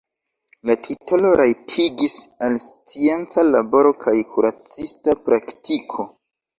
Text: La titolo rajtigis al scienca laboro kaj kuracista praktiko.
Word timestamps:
La 0.69 0.75
titolo 0.87 1.33
rajtigis 1.41 2.17
al 2.49 2.57
scienca 2.69 3.47
laboro 3.53 3.95
kaj 4.09 4.19
kuracista 4.35 5.21
praktiko. 5.25 6.13